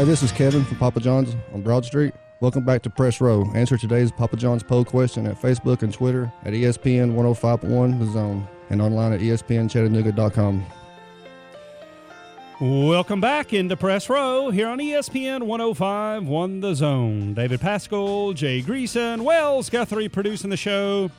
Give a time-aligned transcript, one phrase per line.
[0.00, 2.14] Hey, this is Kevin from Papa John's on Broad Street.
[2.40, 3.44] Welcome back to Press Row.
[3.54, 8.48] Answer today's Papa John's poll question at Facebook and Twitter at ESPN 1051 The Zone
[8.70, 10.64] and online at ESPNChattanooga.com.
[12.62, 17.34] Welcome back into Press Row here on ESPN 105 The Zone.
[17.34, 21.10] David Pascal, Jay Greason, Wells Guthrie producing the show.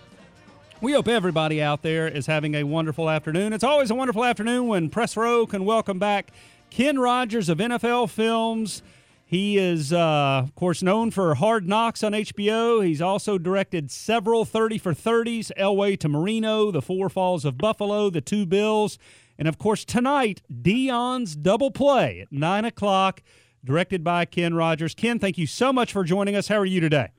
[0.82, 3.54] We hope everybody out there is having a wonderful afternoon.
[3.54, 6.32] It's always a wonderful afternoon when Press Row can welcome back
[6.72, 8.82] Ken Rodgers of NFL Films.
[9.26, 12.84] He is, uh, of course, known for Hard Knocks on HBO.
[12.84, 18.10] He's also directed several 30 for 30s Elway to Marino, The Four Falls of Buffalo,
[18.10, 18.98] The Two Bills,
[19.38, 23.22] and of course, tonight, Deion's Double Play at 9 o'clock,
[23.64, 24.96] directed by Ken Rodgers.
[24.96, 26.48] Ken, thank you so much for joining us.
[26.48, 27.10] How are you today?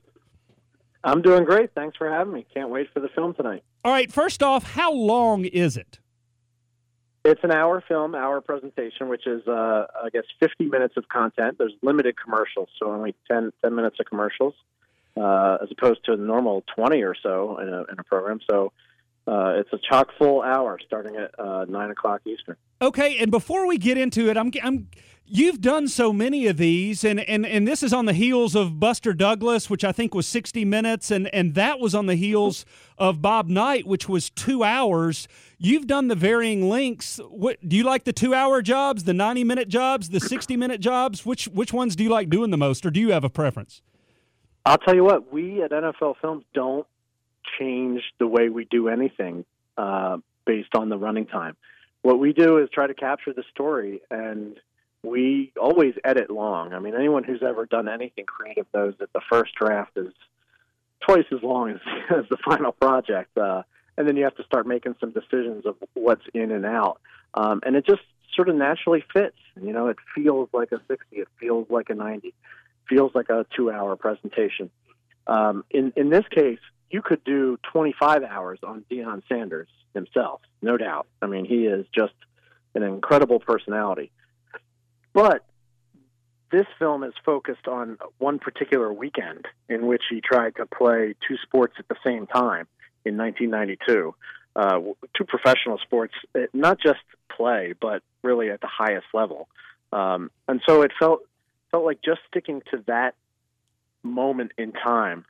[1.03, 1.71] I'm doing great.
[1.75, 2.45] Thanks for having me.
[2.53, 3.63] Can't wait for the film tonight.
[3.83, 5.99] All right, first off, how long is it?
[7.25, 11.57] It's an hour film, hour presentation, which is, uh, I guess, 50 minutes of content.
[11.57, 14.53] There's limited commercials, so only 10, 10 minutes of commercials,
[15.15, 18.41] uh, as opposed to the normal 20 or so in a, in a program.
[18.49, 18.73] So
[19.27, 22.57] uh, it's a chock full hour starting at uh, 9 o'clock Eastern.
[22.81, 24.89] Okay, and before we get into it, I'm, I'm
[25.25, 28.79] you've done so many of these, and, and, and this is on the heels of
[28.79, 32.65] Buster Douglas, which I think was 60 minutes, and, and that was on the heels
[32.97, 35.27] of Bob Knight, which was two hours.
[35.57, 37.21] You've done the varying lengths.
[37.29, 40.81] What do you like the two hour jobs, the 90 minute jobs, the 60 minute
[40.81, 41.25] jobs?
[41.25, 43.81] Which which ones do you like doing the most, or do you have a preference?
[44.65, 46.85] I'll tell you what, we at NFL Films don't
[47.59, 49.45] change the way we do anything
[49.77, 51.55] uh, based on the running time.
[52.01, 54.59] What we do is try to capture the story, and
[55.03, 56.73] we always edit long.
[56.73, 60.13] I mean, anyone who's ever done anything creative knows that the first draft is
[61.01, 63.37] twice as long as, as the final project.
[63.37, 63.63] Uh,
[63.97, 66.99] and then you have to start making some decisions of what's in and out.
[67.33, 68.01] Um, and it just
[68.35, 69.37] sort of naturally fits.
[69.61, 72.33] You know, it feels like a 60, it feels like a 90,
[72.89, 74.69] feels like a two hour presentation.
[75.27, 76.59] Um, in, in this case,
[76.93, 81.07] you could do 25 hours on Deion Sanders himself, no doubt.
[81.23, 82.13] I mean, he is just
[82.75, 84.11] an incredible personality.
[85.11, 85.43] But
[86.51, 91.35] this film is focused on one particular weekend in which he tried to play two
[91.41, 92.67] sports at the same time
[93.05, 94.13] in 1992.
[94.55, 94.79] Uh,
[95.17, 96.99] two professional sports, eh, not just
[97.35, 99.47] play, but really at the highest level.
[99.91, 101.21] Um, and so it felt
[101.71, 103.15] felt like just sticking to that
[104.03, 105.25] moment in time.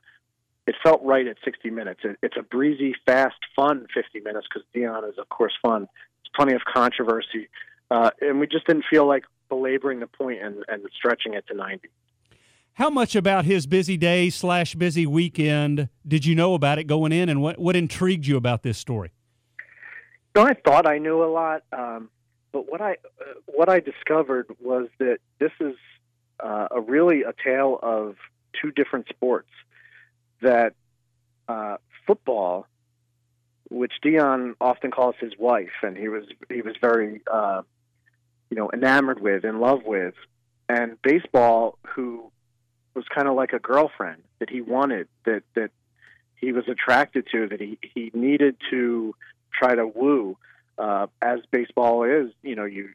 [0.66, 2.00] It felt right at 60 minutes.
[2.04, 5.82] It, it's a breezy, fast, fun 50 minutes because Deion is, of course, fun.
[5.82, 7.48] There's plenty of controversy,
[7.90, 11.54] uh, and we just didn't feel like belaboring the point and, and stretching it to
[11.54, 11.88] 90.
[12.74, 17.12] How much about his busy day slash busy weekend did you know about it going
[17.12, 19.12] in, and what, what intrigued you about this story?
[20.34, 22.10] You know, I thought I knew a lot, um,
[22.50, 25.76] but what I uh, what I discovered was that this is
[26.40, 28.16] uh, a really a tale of
[28.60, 29.50] two different sports.
[30.44, 30.74] That
[31.48, 32.66] uh, football,
[33.70, 37.62] which Deion often calls his wife, and he was he was very uh,
[38.50, 40.14] you know enamored with, in love with,
[40.68, 42.30] and baseball, who
[42.94, 45.70] was kind of like a girlfriend that he wanted, that that
[46.36, 49.14] he was attracted to, that he he needed to
[49.52, 50.36] try to woo.
[50.76, 52.90] Uh, as baseball is, you know, you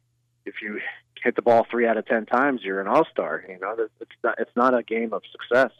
[0.45, 0.79] if you
[1.23, 3.43] hit the ball three out of ten times, you're an all star.
[3.47, 5.71] You know, it's not it's not a game of success.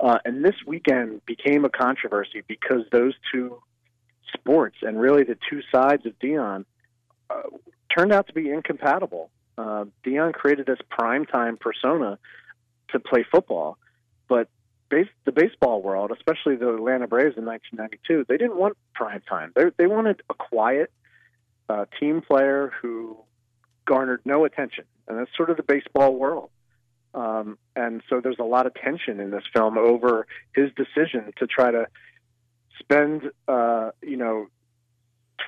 [0.00, 3.60] Uh, and this weekend became a controversy because those two
[4.34, 6.64] sports and really the two sides of Deion
[7.30, 7.42] uh,
[7.96, 9.30] turned out to be incompatible.
[9.56, 12.18] Uh, Deion created this primetime persona
[12.90, 13.76] to play football,
[14.28, 14.48] but
[14.88, 19.52] base, the baseball world, especially the Atlanta Braves in 1992, they didn't want prime time.
[19.54, 20.92] They, they wanted a quiet
[21.68, 23.16] uh, team player who
[23.84, 26.50] garnered no attention, and that's sort of the baseball world.
[27.14, 31.46] Um, and so there's a lot of tension in this film over his decision to
[31.46, 31.86] try to
[32.78, 34.46] spend, uh, you know,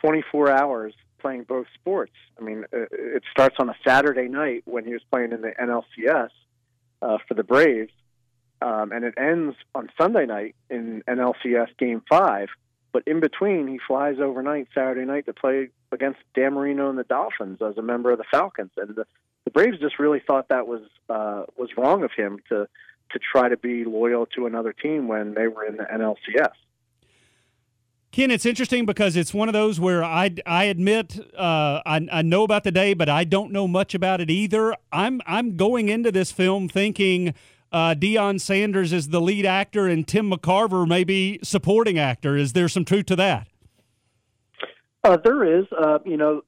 [0.00, 2.12] 24 hours playing both sports.
[2.38, 6.30] I mean, it starts on a Saturday night when he was playing in the NLCS
[7.02, 7.92] uh, for the Braves,
[8.62, 12.48] um, and it ends on Sunday night in NLCS Game Five.
[12.92, 17.04] But in between, he flies overnight Saturday night to play against Dan Marino and the
[17.04, 19.06] Dolphins as a member of the Falcons, and the,
[19.50, 22.68] the Braves just really thought that was uh, was wrong of him to
[23.12, 26.52] to try to be loyal to another team when they were in the NLCS.
[28.12, 32.22] Ken, it's interesting because it's one of those where I, I admit uh, I, I
[32.22, 34.74] know about the day, but I don't know much about it either.
[34.92, 37.34] I'm I'm going into this film thinking
[37.72, 42.36] uh, Deion Sanders is the lead actor and Tim McCarver maybe supporting actor.
[42.36, 43.48] Is there some truth to that?
[45.02, 45.66] Uh, there is.
[45.72, 46.42] Uh, you know,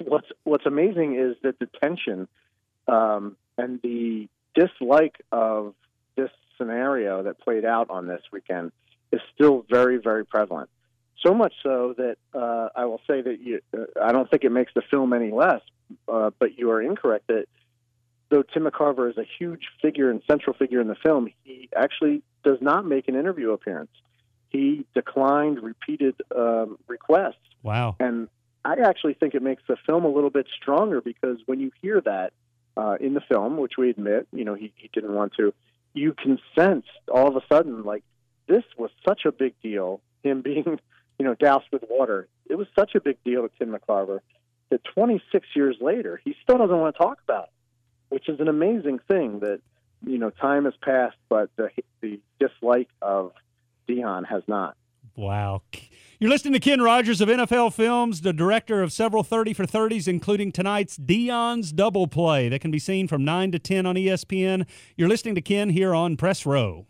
[0.00, 2.28] what's what's amazing is that the tension
[2.88, 5.74] um, and the dislike of
[6.16, 8.72] this scenario that played out on this weekend
[9.12, 10.70] is still very, very prevalent.
[11.24, 14.50] So much so that uh, I will say that you, uh, I don't think it
[14.50, 15.62] makes the film any less,
[16.08, 17.46] uh, but you are incorrect that
[18.28, 22.22] though Tim McCarver is a huge figure and central figure in the film, he actually
[22.42, 23.90] does not make an interview appearance.
[24.50, 27.36] He declined repeated um, requests.
[27.62, 27.96] Wow.
[27.98, 28.28] And
[28.64, 32.00] I actually think it makes the film a little bit stronger because when you hear
[32.00, 32.32] that
[32.76, 35.52] uh, in the film, which we admit, you know, he, he didn't want to,
[35.92, 38.02] you can sense all of a sudden, like,
[38.46, 40.80] this was such a big deal, him being,
[41.18, 42.26] you know, doused with water.
[42.48, 44.20] It was such a big deal to Tim McCarver
[44.70, 47.50] that 26 years later, he still doesn't want to talk about it,
[48.08, 49.60] which is an amazing thing that,
[50.06, 51.70] you know, time has passed, but the,
[52.00, 53.32] the dislike of
[53.88, 54.76] Deion has not.
[55.16, 55.62] Wow.
[56.24, 60.08] You're listening to Ken Rodgers of NFL Films, the director of several 30 for 30s,
[60.08, 64.66] including tonight's Deion's Double Play that can be seen from 9 to 10 on ESPN.
[64.96, 66.86] You're listening to Ken here on Press Row.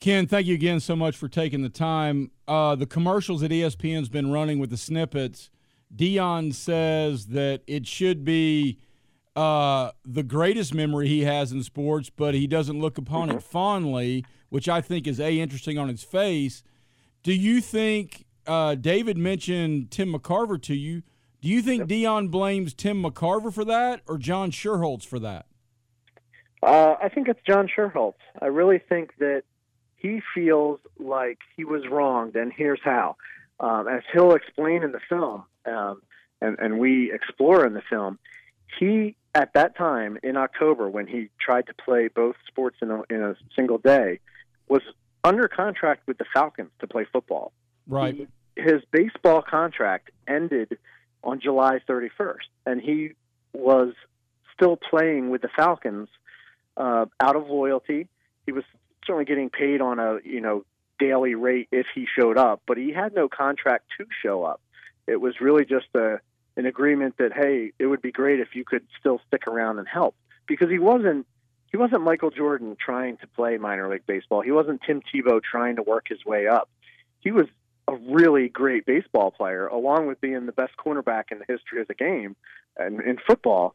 [0.00, 2.30] Ken, thank you again so much for taking the time.
[2.48, 5.50] Uh, the commercials that ESPN's been running with the snippets,
[5.94, 8.78] Deion says that it should be
[9.36, 14.24] uh, the greatest memory he has in sports, but he doesn't look upon it fondly,
[14.48, 16.62] which I think is a interesting on its face.
[17.24, 21.02] Do you think uh, David mentioned Tim McCarver to you?
[21.40, 25.46] Do you think Deion blames Tim McCarver for that or John Schuerholz for that?
[26.62, 28.14] Uh, I think it's John Schuerholz.
[28.40, 29.42] I really think that
[29.96, 33.16] he feels like he was wronged, and here's how.
[33.58, 36.02] Um, as he'll explain in the film, um,
[36.42, 38.18] and, and we explore in the film,
[38.78, 43.02] he at that time in October when he tried to play both sports in a,
[43.08, 44.20] in a single day
[44.68, 44.82] was
[45.24, 47.52] under contract with the Falcons to play football.
[47.86, 48.14] Right.
[48.14, 50.78] He, his baseball contract ended
[51.24, 52.36] on July 31st,
[52.66, 53.12] and he
[53.52, 53.94] was
[54.54, 56.08] still playing with the Falcons
[56.76, 58.08] uh, out of loyalty.
[58.46, 58.64] He was
[59.06, 60.64] certainly getting paid on a you know
[60.98, 64.60] daily rate if he showed up, but he had no contract to show up.
[65.06, 66.20] It was really just a
[66.56, 69.88] an agreement that hey, it would be great if you could still stick around and
[69.88, 70.14] help
[70.46, 71.26] because he wasn't
[71.74, 74.42] he wasn't Michael Jordan trying to play minor league baseball.
[74.42, 76.70] He wasn't Tim Tebow trying to work his way up.
[77.18, 77.46] He was
[77.88, 81.88] a really great baseball player, along with being the best cornerback in the history of
[81.88, 82.36] the game
[82.76, 83.74] and in football.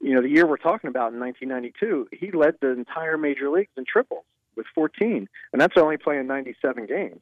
[0.00, 3.70] You know, the year we're talking about in 1992, he led the entire major leagues
[3.76, 4.24] in triples
[4.56, 7.20] with 14, and that's only playing 97 games.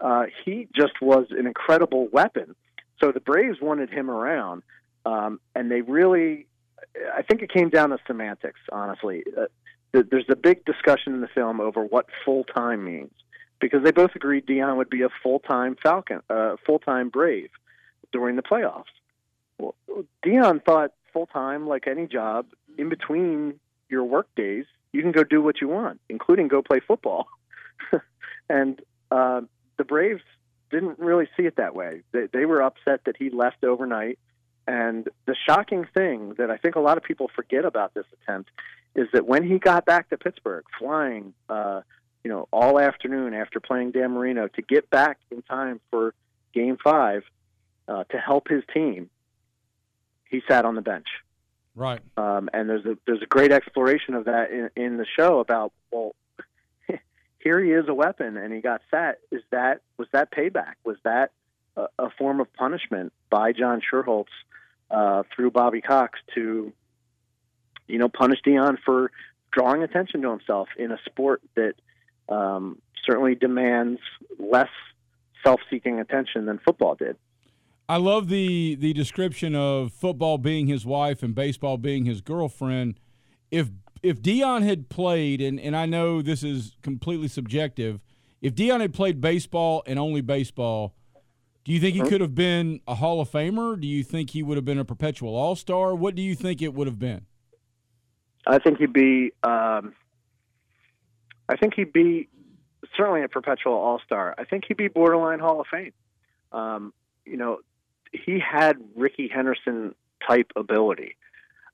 [0.00, 2.56] Uh, he just was an incredible weapon.
[3.02, 4.62] So the Braves wanted him around,
[5.04, 6.46] um, and they really,
[7.14, 9.24] I think it came down to semantics, honestly.
[9.36, 9.46] Uh,
[9.92, 13.12] there's a big discussion in the film over what full time means
[13.60, 17.50] because they both agreed Deion would be a full time Falcon, uh, full time Brave
[18.12, 18.84] during the playoffs.
[19.58, 19.74] Well,
[20.24, 25.24] Deion thought full time, like any job, in between your work days, you can go
[25.24, 27.28] do what you want, including go play football.
[28.48, 28.80] and
[29.10, 29.40] uh,
[29.76, 30.22] the Braves
[30.70, 32.02] didn't really see it that way.
[32.12, 34.18] They, they were upset that he left overnight.
[34.68, 38.50] And the shocking thing that I think a lot of people forget about this attempt
[38.94, 41.80] is that when he got back to Pittsburgh, flying, uh,
[42.22, 46.12] you know, all afternoon after playing Dan Marino to get back in time for
[46.52, 47.22] Game Five
[47.88, 49.08] uh, to help his team,
[50.28, 51.06] he sat on the bench.
[51.74, 52.00] Right.
[52.18, 55.72] Um, and there's a there's a great exploration of that in, in the show about
[55.90, 56.14] well,
[57.38, 59.20] here he is a weapon and he got sat.
[59.30, 60.74] Is that was that payback?
[60.84, 61.30] Was that
[61.98, 64.26] a, form of punishment by John Schuerholz
[64.90, 66.72] uh, through Bobby Cox to
[67.86, 69.10] you know punish Deion for
[69.52, 71.74] drawing attention to himself in a sport that
[72.28, 74.00] um, certainly demands
[74.38, 74.68] less
[75.44, 77.16] self-seeking attention than football did.
[77.88, 83.00] I love the the description of football being his wife and baseball being his girlfriend.
[83.50, 83.70] If
[84.02, 88.00] if Deion had played, and, and I know this is completely subjective,
[88.40, 90.94] if Deion had played baseball and only baseball,
[91.68, 93.78] do you think he could have been a Hall of Famer?
[93.78, 95.94] Do you think he would have been a perpetual All Star?
[95.94, 97.26] What do you think it would have been?
[98.46, 99.32] I think he'd be.
[99.42, 99.92] Um,
[101.46, 102.30] I think he'd be
[102.96, 104.34] certainly a perpetual All Star.
[104.38, 105.92] I think he'd be borderline Hall of Fame.
[106.52, 106.94] Um,
[107.26, 107.58] you know,
[108.12, 109.94] he had Rickey Henderson
[110.26, 111.16] type ability.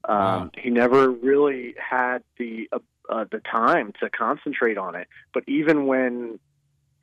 [0.08, 0.50] Um, wow.
[0.58, 5.06] He never really had the uh, uh, the time to concentrate on it.
[5.32, 6.40] But even when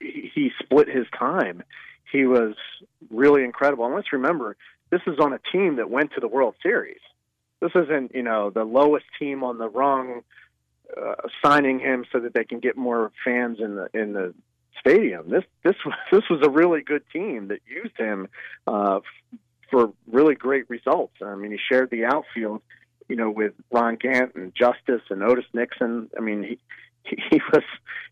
[0.02, 1.64] he, he split his time,
[2.12, 2.56] he was
[3.10, 3.86] really incredible.
[3.86, 4.56] And let's remember,
[4.90, 7.00] this is on a team that went to the World Series.
[7.62, 10.22] This isn't, you know, the lowest team on the rung
[10.96, 14.34] uh, signing him so that they can get more fans in the in the
[14.80, 15.30] stadium.
[15.30, 15.76] This this
[16.12, 18.28] this was a really good team that used him
[18.68, 19.00] uh,
[19.70, 21.14] for really great results.
[21.24, 22.62] I mean, he shared the outfield
[23.12, 26.10] you know, with Ron Gant and Justice and Otis Nixon.
[26.18, 26.60] I mean, he
[27.30, 27.64] he was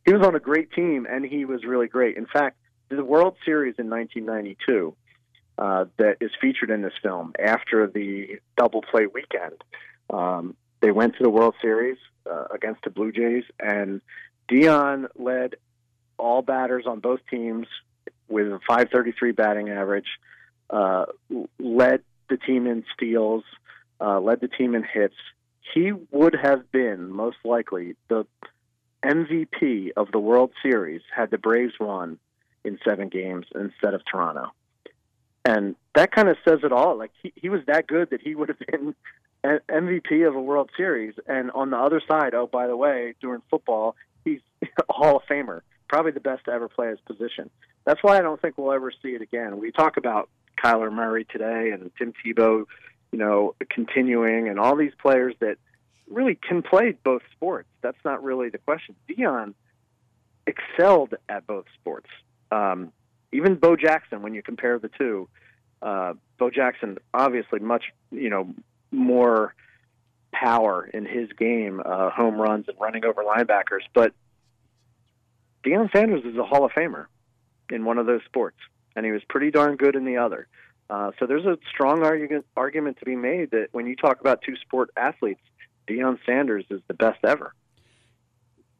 [0.06, 2.18] he was on a great team, and he was really great.
[2.18, 2.58] In fact,
[2.90, 4.96] the World Series in 1992
[5.58, 9.64] uh, that is featured in this film after the double play weekend.
[10.10, 11.98] Um, they went to the World Series
[12.30, 14.02] uh, against the Blue Jays, and
[14.50, 15.56] Deion led
[16.18, 17.68] all batters on both teams
[18.28, 20.08] with a 533 batting average,
[20.70, 21.06] uh,
[21.60, 23.44] led the team in steals,
[24.00, 25.16] uh, led the team in hits.
[25.74, 28.26] He would have been most likely the
[29.04, 32.18] MVP of the World Series had the Braves won
[32.64, 34.52] in seven games instead of Toronto.
[35.46, 36.98] And that kind of says it all.
[36.98, 38.96] Like he, he was that good that he would have been
[39.44, 41.14] MVP of a World Series.
[41.28, 45.24] And on the other side, oh, by the way, during football, he's a Hall of
[45.24, 47.50] Famer, probably the best to ever play his position.
[47.86, 49.60] That's why I don't think we'll ever see it again.
[49.60, 50.30] We talk about
[50.64, 52.66] Kyler Murray today and Tim Tebow,
[53.12, 55.58] you know, continuing, and all these players that
[56.10, 57.70] really can play both sports.
[57.82, 58.96] That's not really the question.
[59.10, 59.54] Deion
[60.46, 62.10] excelled at both sports.
[62.52, 62.92] Um,
[63.32, 65.30] even Bo Jackson, when you compare the two,
[65.82, 68.54] uh, Bo Jackson obviously much you know
[68.92, 69.54] more
[70.32, 73.84] power in his game, uh, home runs and running over linebackers.
[73.94, 74.14] But
[75.64, 77.06] Deion Sanders is a Hall of Famer
[77.70, 78.58] in one of those sports,
[78.96, 80.48] and he was pretty darn good in the other.
[80.90, 84.42] Uh, so there's a strong argument argument to be made that when you talk about
[84.42, 85.42] two sport athletes,
[85.88, 87.54] Deion Sanders is the best ever.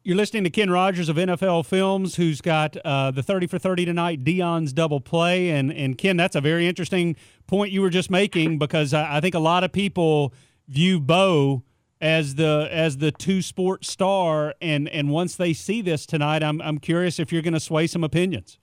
[0.02, 3.84] You're listening to Ken Rodgers of NFL Films, who's got uh, the 30 for 30
[3.84, 5.50] tonight, Deion's double play.
[5.50, 7.16] And, and Ken, that's a very interesting
[7.46, 10.32] point you were just making because I, I think a lot of people
[10.68, 11.64] view Bo
[12.00, 16.62] as the as the two sport star and and once they see this tonight I'm
[16.62, 18.58] I'm curious if you're going to sway some opinions.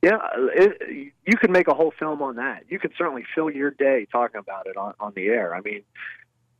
[0.00, 2.64] Yeah, it, you could make a whole film on that.
[2.70, 5.54] You could certainly fill your day talking about it on on the air.
[5.54, 5.82] I mean,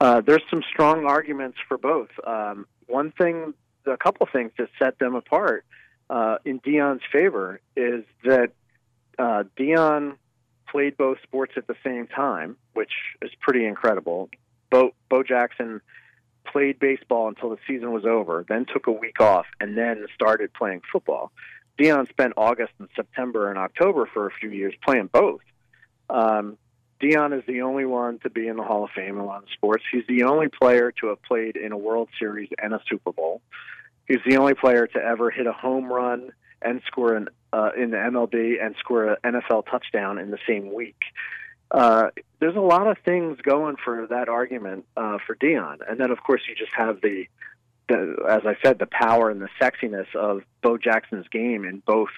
[0.00, 2.10] uh, there's some strong arguments for both.
[2.26, 3.54] Um, one thing,
[3.86, 5.64] a couple things that set them apart
[6.10, 8.52] uh, in Deion's favor is that
[9.18, 10.16] uh, Deion
[10.70, 14.30] played both sports at the same time, which is pretty incredible.
[14.70, 15.80] Bo, Bo Jackson
[16.46, 20.52] played baseball until the season was over, then took a week off, and then started
[20.54, 21.30] playing football.
[21.78, 25.40] Deion spent August and September and October for a few years playing both.
[26.10, 26.58] Um,
[27.02, 29.42] Deion is the only one to be in the Hall of Fame in a lot
[29.42, 29.82] of sports.
[29.90, 33.42] He's the only player to have played in a World Series and a Super Bowl.
[34.06, 36.30] He's the only player to ever hit a home run
[36.60, 40.72] and score an, uh, in the MLB and score an NFL touchdown in the same
[40.72, 41.00] week.
[41.72, 46.10] Uh, there's a lot of things going for that argument uh, for Deion, and then
[46.10, 47.24] of course you just have the,
[47.88, 52.10] the, as I said, the power and the sexiness of Bo Jackson's game in both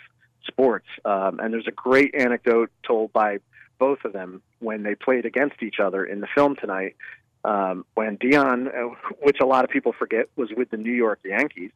[0.46, 0.88] sports.
[1.04, 3.38] Um, and there's a great anecdote told by
[3.78, 6.96] both of them when they played against each other in the film tonight.
[7.44, 11.20] Um, when Deion, uh, which a lot of people forget, was with the New York
[11.24, 11.72] Yankees.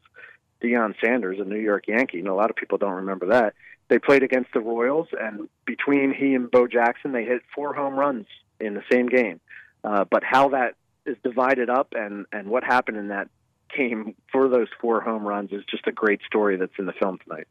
[0.61, 3.53] Deion Sanders, a New York Yankee, and a lot of people don't remember that.
[3.87, 7.95] They played against the Royals, and between he and Bo Jackson, they hit four home
[7.95, 8.25] runs
[8.59, 9.39] in the same game.
[9.83, 10.75] Uh, but how that
[11.05, 13.29] is divided up and and what happened in that
[13.75, 17.17] game for those four home runs is just a great story that's in the film
[17.23, 17.47] tonight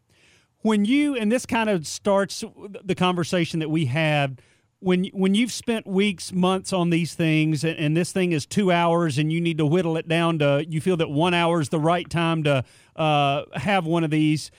[0.62, 2.44] when you and this kind of starts
[2.84, 4.40] the conversation that we had
[4.80, 8.70] when when you've spent weeks months on these things and, and, this thing is two
[8.70, 11.68] hours and you need to whittle it down to you feel that one hour is
[11.68, 12.64] the right time to
[12.96, 14.50] uh, have one of these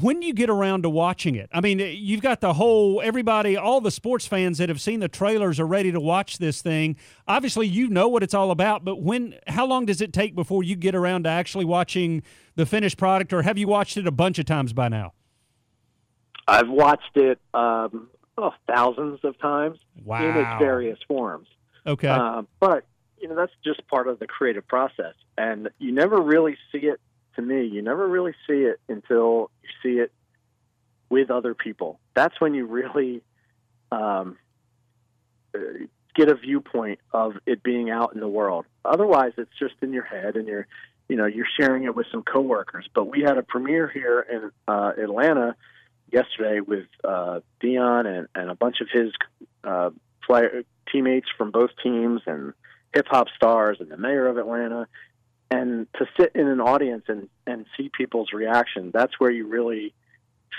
[0.00, 1.50] when do you get around to watching it?
[1.52, 5.08] I mean you've got the whole everybody all the sports fans that have seen the
[5.08, 6.96] trailers are ready to watch this thing.
[7.28, 10.62] Obviously you know what it's all about but when how long does it take before
[10.62, 12.22] you get around to actually watching
[12.56, 15.12] the finished product or have you watched it a bunch of times by now
[16.52, 20.22] I've watched it um, oh, thousands of times wow.
[20.22, 21.48] in its various forms.
[21.86, 22.84] Okay, uh, but
[23.18, 27.00] you know that's just part of the creative process, and you never really see it.
[27.36, 30.12] To me, you never really see it until you see it
[31.08, 31.98] with other people.
[32.14, 33.22] That's when you really
[33.90, 34.36] um,
[35.54, 35.58] uh,
[36.14, 38.66] get a viewpoint of it being out in the world.
[38.84, 40.66] Otherwise, it's just in your head, and you're,
[41.08, 42.86] you know, you're sharing it with some coworkers.
[42.94, 45.56] But we had a premiere here in uh, Atlanta
[46.12, 49.12] yesterday with uh, Deion and, and a bunch of his
[49.64, 49.90] uh,
[50.24, 52.52] player, teammates from both teams and
[52.94, 54.86] hip hop stars and the mayor of Atlanta.
[55.50, 59.94] And to sit in an audience and, and see people's reaction, that's where you really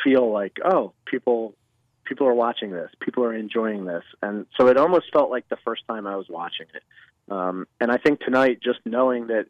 [0.04, 1.56] feel like, oh, people
[2.06, 5.58] people are watching this, people are enjoying this, and so it almost felt like the
[5.64, 6.84] first time I was watching it.
[7.32, 9.46] Um, and I think tonight, just knowing that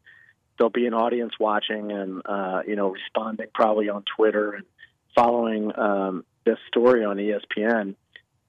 [0.57, 4.65] there'll be an audience watching and uh, you know responding probably on Twitter and
[5.15, 7.95] following um, this story on ESPN,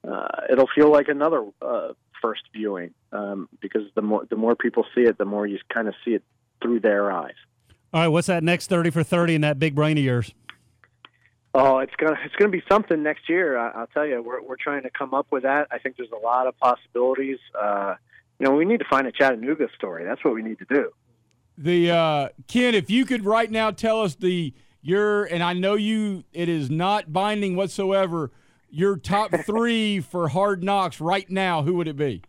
[0.07, 1.89] uh, it'll feel like another uh,
[2.21, 5.87] first viewing um, because the more the more people see it, the more you kind
[5.87, 6.23] of see it
[6.61, 7.35] through their eyes.
[7.93, 10.33] All right, what's that next thirty for thirty in that big brain of yours?
[11.53, 13.57] Oh, it's gonna it's gonna be something next year.
[13.57, 15.67] I, will tell you, we're we're trying to come up with that.
[15.71, 17.39] I think there's a lot of possibilities.
[17.59, 17.95] Uh,
[18.39, 20.03] you know, we need to find a Chattanooga story.
[20.03, 20.91] That's what we need to do.
[21.57, 24.53] The uh, Ken, if you could right now tell us the
[24.85, 28.31] your and I know you, it is not binding whatsoever.
[28.69, 32.21] Your top three for Hard Knocks right now, who would it be?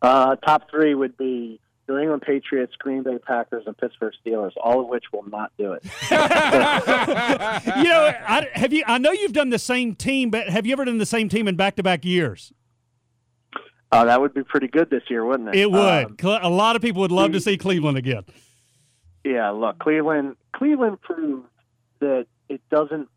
[0.00, 4.80] Uh, top three would be New England Patriots, Green Bay Packers, and Pittsburgh Steelers, all
[4.80, 5.82] of which will not do it.
[6.08, 6.16] you
[7.88, 8.84] know, I, have you?
[8.86, 11.48] I know you've done the same team, but have you ever done the same team
[11.48, 12.52] in back-to-back years?
[13.90, 15.56] Uh, that would be pretty good this year, wouldn't it?
[15.56, 16.22] It would.
[16.24, 18.24] Um, a lot of people would love to see Cleveland again.
[19.28, 20.36] Yeah, look, Cleveland.
[20.54, 21.48] Cleveland proved
[22.00, 23.10] that it doesn't.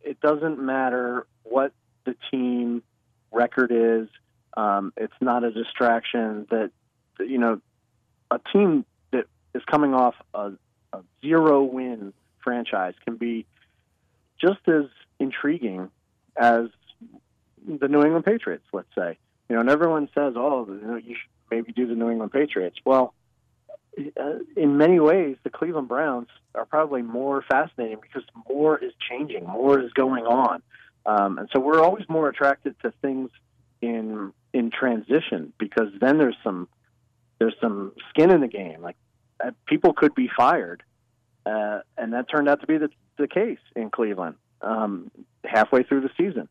[0.00, 1.72] It doesn't matter what
[2.04, 2.84] the team
[3.32, 4.08] record is.
[4.56, 6.46] Um, it's not a distraction.
[6.50, 6.70] That
[7.18, 7.60] you know,
[8.30, 9.24] a team that
[9.56, 10.52] is coming off a,
[10.92, 12.12] a zero win
[12.44, 13.44] franchise can be
[14.40, 14.84] just as
[15.18, 15.90] intriguing
[16.36, 16.66] as
[17.66, 19.18] the New England Patriots, let's say.
[19.48, 22.30] You know, and everyone says, "Oh, you, know, you should maybe do the New England
[22.30, 23.14] Patriots." Well,
[24.56, 29.80] in many ways, the Cleveland Browns are probably more fascinating because more is changing, more
[29.80, 30.62] is going on,
[31.06, 33.30] um, and so we're always more attracted to things
[33.80, 36.68] in in transition because then there's some
[37.38, 38.82] there's some skin in the game.
[38.82, 38.96] Like
[39.44, 40.82] uh, people could be fired,
[41.44, 45.10] uh, and that turned out to be the, the case in Cleveland um,
[45.44, 46.48] halfway through the season.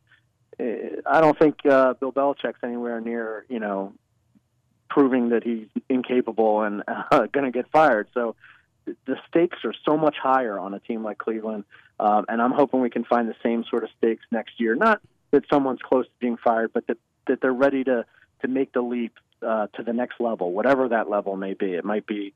[0.58, 3.92] Uh, I don't think uh, Bill Belichick's anywhere near you know
[4.88, 8.08] proving that he's incapable and uh, going to get fired.
[8.14, 8.36] So
[8.84, 11.64] the stakes are so much higher on a team like Cleveland,
[11.98, 14.74] um, and I'm hoping we can find the same sort of stakes next year.
[14.74, 15.00] Not
[15.32, 18.04] that someone's close to being fired, but that that they're ready to
[18.42, 21.74] to make the leap uh, to the next level, whatever that level may be.
[21.74, 22.34] It might be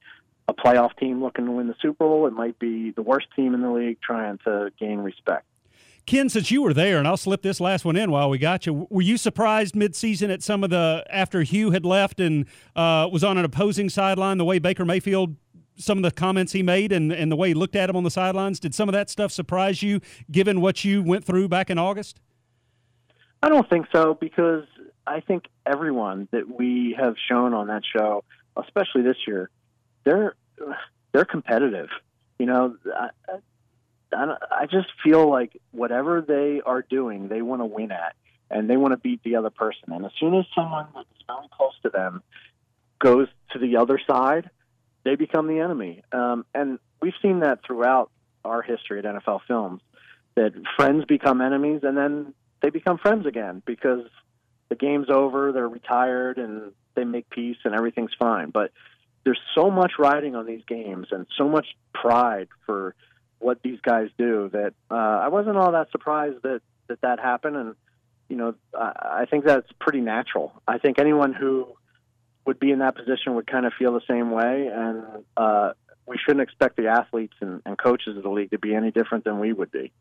[0.49, 2.27] a playoff team looking to win the Super Bowl.
[2.27, 5.45] It might be the worst team in the league trying to gain respect.
[6.11, 8.67] Ken, since you were there, and I'll slip this last one in while we got
[8.67, 13.09] you, were you surprised midseason at some of the after Hugh had left and uh,
[13.13, 15.37] was on an opposing sideline, the way Baker Mayfield,
[15.77, 18.03] some of the comments he made, and, and the way he looked at him on
[18.03, 18.59] the sidelines?
[18.59, 20.01] Did some of that stuff surprise you,
[20.33, 22.19] given what you went through back in August?
[23.41, 24.65] I don't think so because
[25.07, 28.25] I think everyone that we have shown on that show,
[28.57, 29.49] especially this year,
[30.03, 30.35] they're
[31.13, 31.89] they're competitive.
[32.41, 32.77] You know,
[34.13, 38.15] I, I, just feel like whatever they are doing, they want to win at,
[38.51, 39.93] and they want to beat the other person.
[39.93, 42.23] And as soon as someone that's very close to them
[42.99, 44.51] goes to the other side,
[45.05, 46.03] they become the enemy.
[46.13, 48.11] Um, and we've seen that throughout
[48.45, 49.81] our history at NFL Films,
[50.35, 54.07] that friends become enemies, and then they become friends again because
[54.69, 58.51] the game's over, they're retired, and they make peace, and everything's fine.
[58.51, 58.73] But
[59.25, 62.95] there's so much riding on these games, and so much pride for
[63.41, 67.57] what these guys do that uh, I wasn't all that surprised that that that happened,
[67.57, 67.75] and
[68.29, 70.53] you know I, I think that's pretty natural.
[70.69, 71.67] I think anyone who
[72.47, 75.73] would be in that position would kind of feel the same way, and uh,
[76.07, 79.25] we shouldn't expect the athletes and, and coaches of the league to be any different
[79.25, 79.93] than we would be.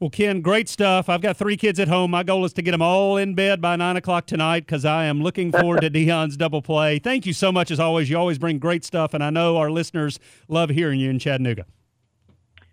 [0.00, 1.08] Well, Ken, great stuff.
[1.08, 2.12] I've got three kids at home.
[2.12, 5.06] My goal is to get them all in bed by nine o'clock tonight because I
[5.06, 7.00] am looking forward to Deion's double play.
[7.00, 8.08] Thank you so much as always.
[8.08, 11.66] You always bring great stuff, and I know our listeners love hearing you in Chattanooga.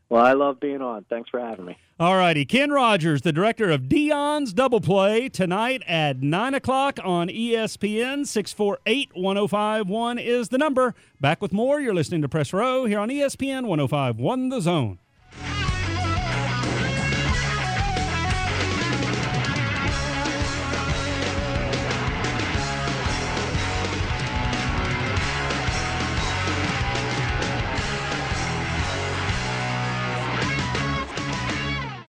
[0.10, 1.06] Well, I love being on.
[1.10, 1.78] Thanks for having me.
[2.00, 2.46] All righty.
[2.46, 8.28] Ken Rodgers, the director of Deion's Double Play, tonight at 9 o'clock on ESPN.
[8.28, 10.94] 648 1051 is the number.
[11.20, 11.80] Back with more.
[11.80, 15.00] You're listening to Press Row here on ESPN 1051 The Zone.